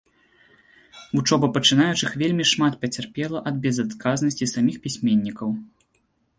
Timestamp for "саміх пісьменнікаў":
4.57-5.49